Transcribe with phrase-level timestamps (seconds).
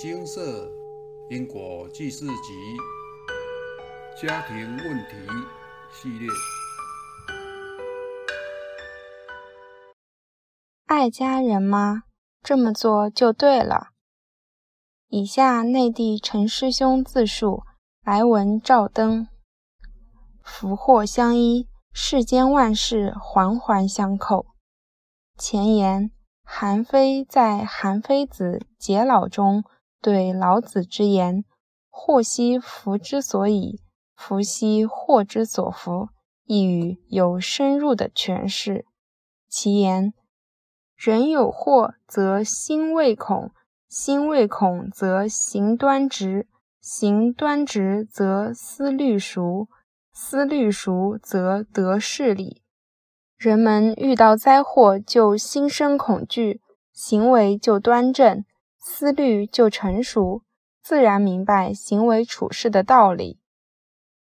[0.00, 0.70] 金色
[1.28, 2.76] 因果记事集
[4.16, 5.16] 家庭问题
[5.92, 6.28] 系列，
[10.86, 12.04] 爱家人吗？
[12.44, 13.88] 这么做就对了。
[15.08, 17.64] 以下内地陈师兄自述，
[18.04, 19.26] 来文照登。
[20.44, 24.46] 福祸相依，世间万事环环相扣。
[25.36, 26.12] 前言。
[26.50, 29.64] 韩非在《韩非子·解老》中
[30.00, 31.44] 对老子之言
[31.90, 33.80] “祸兮福之所以，
[34.14, 36.08] 福兮祸之所伏”
[36.46, 38.86] 一语有深入的诠释。
[39.48, 40.14] 其言
[40.96, 43.50] ：“人有祸则心未恐，
[43.88, 46.46] 心未恐则行端直，
[46.80, 49.68] 行端直则思虑熟，
[50.12, 52.62] 思虑熟则得事理。”
[53.36, 56.60] 人们遇到灾祸就心生恐惧，
[56.92, 58.44] 行为就端正，
[58.90, 60.42] 思虑就成熟，
[60.82, 63.38] 自然明白行为处事的道理。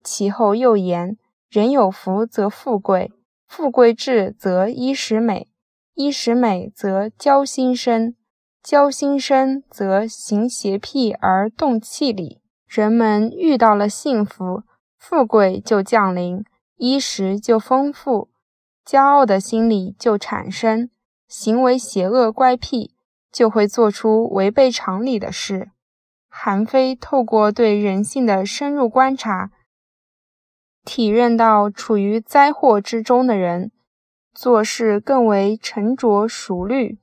[0.03, 1.17] 其后又言：
[1.49, 3.11] 人有福则富贵，
[3.47, 5.49] 富贵至则衣食美，
[5.95, 8.15] 衣食美则交心生，
[8.61, 12.39] 交心生则行邪僻而动气理。
[12.67, 14.61] 人们遇到了幸福，
[14.99, 16.45] 富贵就降临，
[16.77, 18.29] 衣食就丰富。
[18.85, 20.91] 骄傲的心理就产生，
[21.27, 22.92] 行为邪恶乖僻，
[23.33, 25.71] 就会做出违背常理的事。
[26.29, 29.51] 韩非透过对人性的深入观察，
[30.85, 33.71] 体认到处于灾祸之中的人，
[34.33, 36.99] 做事更为沉着熟虑，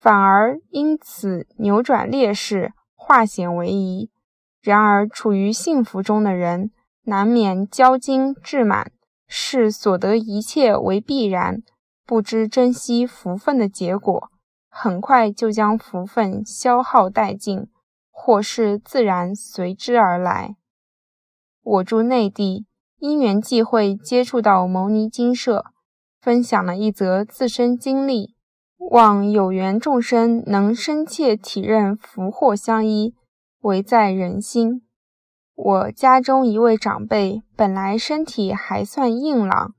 [0.00, 4.10] 反而因此扭转劣势，化险为夷。
[4.60, 6.70] 然而处于幸福中的人，
[7.04, 8.90] 难免骄矜志满。
[9.30, 11.62] 视所得一切为必然，
[12.06, 14.30] 不知珍惜福分的结果，
[14.80, 17.66] 很快就将福分消耗殆尽，
[18.12, 20.54] 祸事自然随之而来。
[21.64, 22.64] 我住内地，
[23.00, 25.64] 因缘际会接触到牟尼精舍，
[26.20, 28.36] 分享了一则自身经历，
[28.92, 33.16] 望有缘众生能深切体认福祸相依，
[33.62, 34.82] 唯在人心。
[35.56, 39.74] 我家中一位长辈本来身体还算硬朗，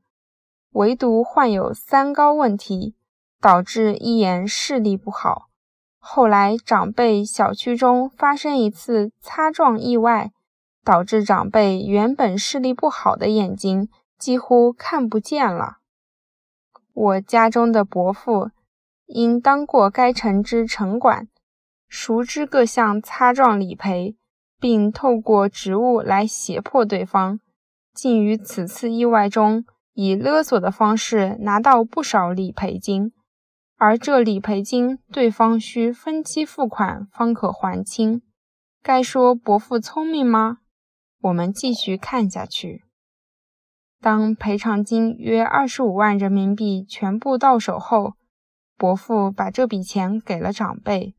[0.71, 2.97] 唯独患有三高问题，
[3.41, 5.49] 导致一眼视力不好。
[5.97, 10.31] 后来长辈小区中发生一次擦撞意外，
[10.83, 15.77] 导致长辈原本视力不好的眼睛几乎看不见了。
[16.93, 18.51] 我家中的伯父
[19.05, 21.27] 因当过该城之城管，
[21.87, 24.15] 熟知各项擦撞理赔。
[24.61, 27.39] 并透过职务来胁迫对方，
[27.93, 29.63] 竟于此次意外中
[29.93, 33.13] 以勒索的方式拿到不少理赔金，
[33.79, 38.21] 而这理赔金对方需分期付款方可还清。
[38.83, 40.57] 该说伯父聪明吗？
[41.21, 42.83] 我们继续看下去。
[44.01, 48.15] 当赔偿金约二十五万人民币全部到手后，
[48.77, 51.15] 伯父把这笔钱给了长辈。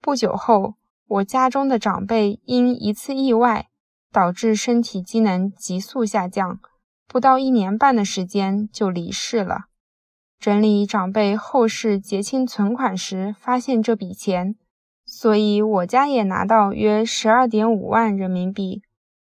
[0.00, 0.74] 不久后。
[1.08, 3.68] 我家中的长辈因一次意外，
[4.10, 6.58] 导致身体机能急速下降，
[7.06, 9.66] 不到一年半的时间就离世了。
[10.42, 14.56] 整理长辈后事结清存款时，发现这笔钱，
[15.04, 18.82] 所以我家也拿到约十二点五万人民币。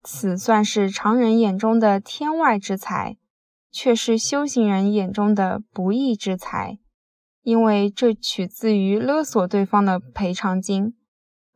[0.04, 3.16] 此算是常人眼中的天外之财，
[3.72, 6.78] 却是修行人眼中的不义之财，
[7.42, 10.94] 因为这取自于勒索对方的赔偿金。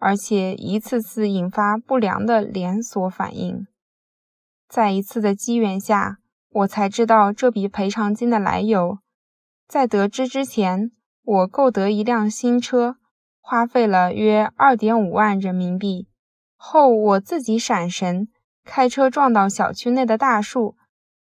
[0.01, 3.69] 而且一次次引发不良的连锁反应，
[4.69, 6.19] 在一次的机缘下，
[6.51, 8.99] 我才知道这笔赔偿金的来由。
[9.67, 10.93] 在得知之前，
[11.23, 12.97] 我购得一辆新车，
[13.41, 16.09] 花费了约二点五万人民币。
[16.57, 18.29] 后我自己闪神，
[18.65, 20.77] 开车撞到小区内的大树，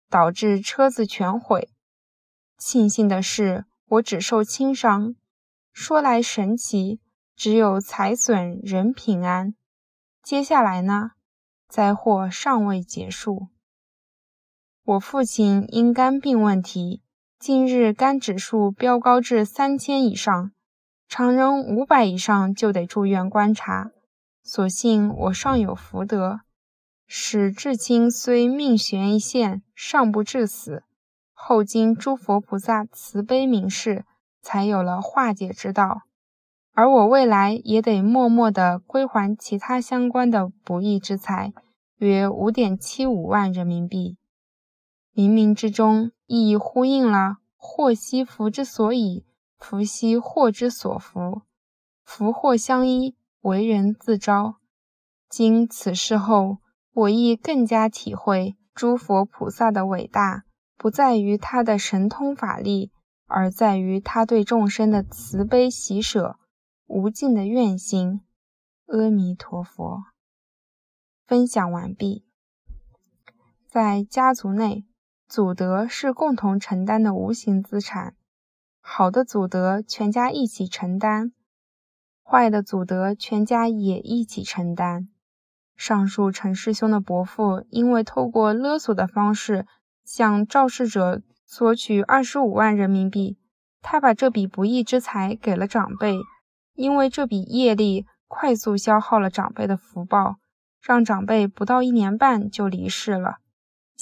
[0.10, 1.70] 导致车子全毁。
[2.58, 5.16] 庆幸的是，我只受轻伤。
[5.72, 7.00] 说来神奇。
[7.36, 9.56] 只有财损人平安。
[10.22, 11.14] 接下来呢？
[11.68, 13.48] 灾祸尚未结束。
[14.84, 17.02] 我父亲因肝病问题，
[17.46, 20.52] 近日肝指数飙高至三千以上，
[21.10, 23.92] 常人五百以上就得住院观察。
[24.42, 26.40] 所幸我尚有福德，
[27.06, 30.84] 使至亲虽命悬一线，尚不致死。
[31.34, 34.06] 后经诸佛菩萨慈悲明示，
[34.42, 36.04] 才有了化解之道。
[36.74, 41.52] 而我未来也得默默地归还其他相关的不义之财，
[41.98, 44.16] 约五点七五万人民币。
[45.16, 49.26] 冥冥之中，亦呼应了“祸兮福之所以，
[49.58, 51.44] 福兮祸之所伏”，
[52.04, 54.56] 福祸相依，为人自招。
[55.30, 56.58] 经此事后，
[56.94, 60.46] 我亦更加体会诸佛菩萨的伟大，
[60.78, 62.92] 不在于他的神通法力，
[63.28, 66.40] 而在于他对众生的慈悲喜舍、
[66.88, 68.22] 无尽的愿心。
[68.88, 70.04] 阿弥陀佛。
[71.26, 72.26] 分享完毕。
[73.68, 74.86] 在家族内，
[75.34, 78.14] 祖德是共同承担的无形资产。
[78.80, 81.32] 好的祖德，全家一起承担；
[82.24, 85.10] 坏的祖德，全家也一起承担。
[85.76, 89.66] 上述陈师兄的伯父，因为透过勒索的方式
[90.06, 93.40] 向肇事者索取二十五万人民币，
[93.82, 96.20] 他把这笔不义之财给了长辈，
[96.76, 100.36] 因为这笔业力快速消耗了长辈的福报，
[100.80, 103.38] 让长辈不到一年半就离世了。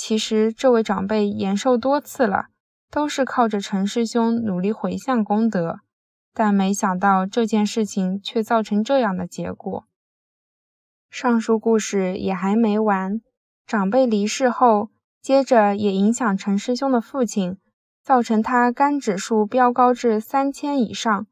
[0.04, 2.46] 其实这位长辈延寿多次了。
[2.90, 5.80] 都是靠着陈师兄努力回向功德，
[6.34, 9.86] 但没想到这件事情却造成这样的结果。
[11.10, 13.22] 上述故事也还没完，
[13.66, 14.90] 长辈离世后，
[15.22, 17.58] 接着也影响陈师兄的父亲，
[18.04, 21.28] 造成他肝指数飙高至三千以上，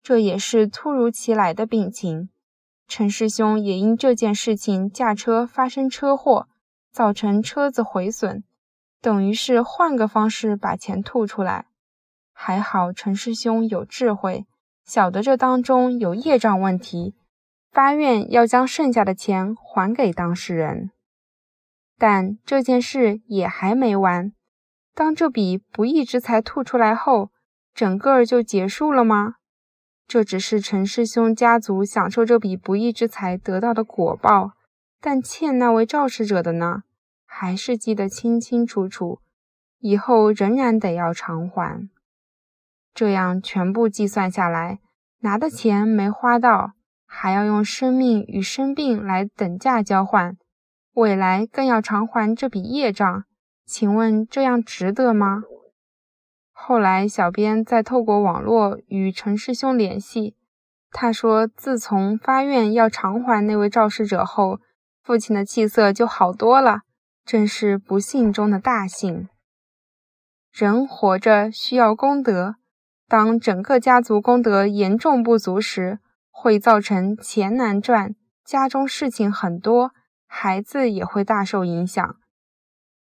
[0.00, 2.28] 这也是突如其来的病情。
[2.86, 6.46] 陈师兄也因这件事情驾车发生车祸，
[6.90, 8.44] 造成车子毁损。
[9.00, 11.66] 等于是换个方式把钱吐出来，
[12.32, 14.46] 还好陈师兄有智慧，
[14.84, 17.14] 晓得这当中有业障问题，
[17.72, 20.90] 发愿要将剩下的钱还给当事人。
[21.96, 24.32] 但这件事也还没完，
[24.94, 27.30] 当这笔不义之财吐出来后，
[27.74, 29.36] 整个就结束了吗？
[30.06, 34.52] 这只是陈师兄家族享受这笔不义之财得到的果报，
[35.00, 36.82] 但欠那位肇事者的呢？
[37.24, 39.20] 还是记得清清楚楚，
[39.78, 41.88] 以后仍然得要偿还。
[42.92, 44.80] 这样全部计算下来，
[45.20, 46.72] 拿的钱没花到，
[47.06, 50.36] 还要用生命与生病来等价交换，
[50.94, 53.24] 未来更要偿还这笔业障。
[53.64, 55.44] 请问这样值得吗？
[56.50, 60.34] 后来小编再透过网络与陈师兄联系，
[60.90, 64.60] 他说自从发愿要偿还那位肇事者后，
[65.10, 66.82] 父亲的气色就好多了。
[67.24, 69.28] 正是不幸中的大幸。
[70.52, 72.54] 人活着需要功德，
[73.08, 75.98] 当整个家族功德严重不足时，
[76.30, 78.14] 会造成钱难赚，
[78.44, 79.90] 家中事情很多，
[80.28, 82.16] 孩子也会大受影响。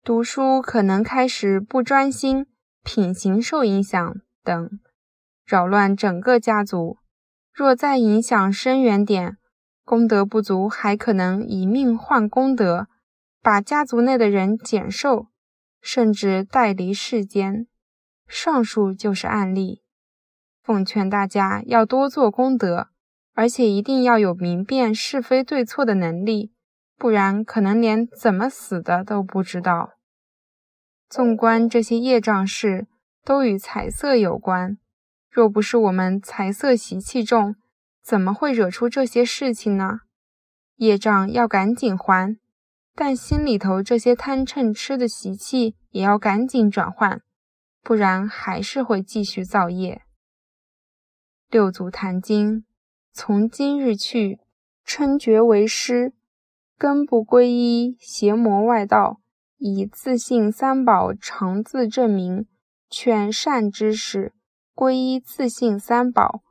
[0.01, 2.47] 读书可能开始不专心，
[2.81, 4.79] 品行受影响等，
[5.45, 6.97] 扰乱整个家族。
[7.53, 9.35] 若再影响深远点，
[9.89, 12.87] 功德不足，还可能以命换功德。
[13.41, 15.29] 把家族内的人减寿，
[15.81, 17.65] 甚至带离世间，
[18.27, 19.81] 上述就是案例。
[20.61, 22.89] 奉劝大家要多做功德，
[23.33, 26.53] 而且一定要有明辨是非对错的能力，
[26.95, 29.93] 不然可能连怎么死的都不知道。
[31.09, 32.85] 纵观这些业障事，
[33.25, 34.77] 都与财色有关。
[35.31, 37.55] 若不是我们财色习气重，
[38.09, 39.99] 怎么会惹出这些事情呢？
[40.77, 42.39] 业障要赶紧还。
[42.95, 47.21] 但心里头这些贪嗔痴的习气也要赶紧转换，
[47.83, 50.01] 不然还是会继续造业。
[51.51, 52.65] 六祖坛经：
[53.13, 54.39] 从今日去，
[54.83, 56.13] 称觉为师，
[56.79, 59.21] 根不归依邪魔外道，
[59.59, 62.47] 以自信三宝常自证明。
[62.89, 64.33] 劝善知识
[64.73, 66.41] 归依自信三宝：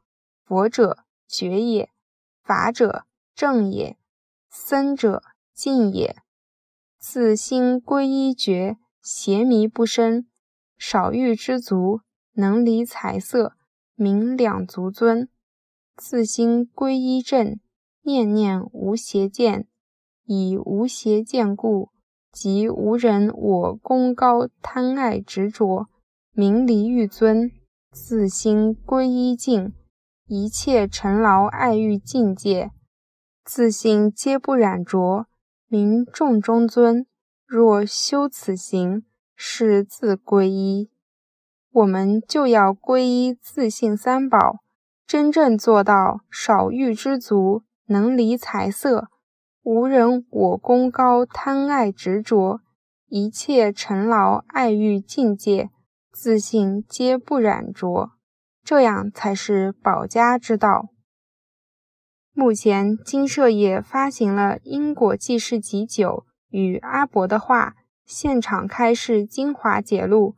[0.45, 1.91] 佛者觉也，
[2.43, 3.05] 法者
[3.35, 3.99] 正也，
[4.51, 5.23] 僧者
[5.55, 6.17] 净也。
[6.99, 10.25] 自心归一觉，邪迷不生；
[10.79, 12.01] 少欲知足，
[12.33, 13.53] 能离财色，
[13.95, 15.29] 名两足尊。
[15.97, 17.61] 自心归一正，
[18.03, 19.69] 念念无邪见，
[20.25, 21.91] 以无邪见故，
[22.33, 25.89] 即无人我功高贪爱执着，
[26.33, 27.53] 名离欲尊。
[27.91, 29.73] 自心归一净，
[30.31, 32.71] 一切尘劳爱欲境界，
[33.47, 35.27] 自信皆不染着。
[35.69, 37.07] 名众中尊，
[37.47, 40.91] 若修此行，是自归依。
[41.73, 44.57] 我们就要皈依自信三宝，
[45.07, 49.09] 真正做到少欲知足，能离财色，
[49.63, 52.61] 无人我功高贪爱执着，
[53.07, 55.71] 一切尘劳爱欲境界，
[56.13, 58.11] 自信皆不染着，
[58.69, 60.91] 这样才是保家之道。
[62.35, 70.37] 目前，金社也发行了《因果记事集九》与阿伯的话，现场开示精华解录，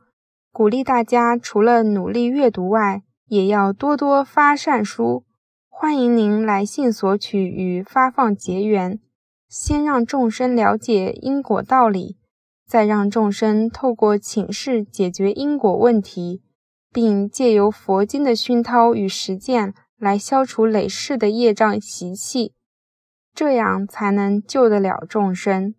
[0.53, 5.25] 鼓励大家除了努力阅读外，也要多多发善书，
[5.67, 8.97] 欢迎您来信索取与发放结缘。
[9.49, 12.17] 先让众生了解因果道理，
[12.65, 16.41] 再让众生透过请示解决因果问题，
[16.91, 22.53] 并借由佛经的熏陶与实践来消除累世的业障习气，
[23.33, 25.73] 这样才能救得了众生。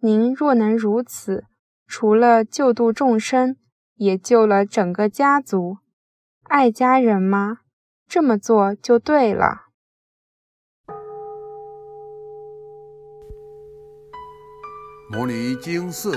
[0.00, 1.44] 您若能如此，
[1.86, 3.56] 除了救度众生，
[3.96, 5.78] 也救了整个家族。
[6.44, 7.58] 爱家人吗？
[8.06, 9.66] 这么做就对了。
[15.10, 16.16] 摩尼经寺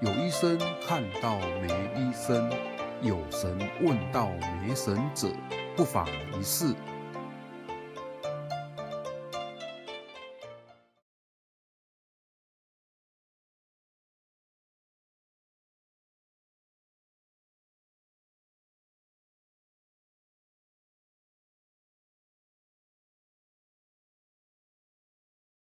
[0.00, 2.50] 有医生看到没医生，
[3.00, 4.28] 有神问到
[4.62, 5.28] 没神者，
[5.74, 6.06] 不妨
[6.38, 6.74] 一试。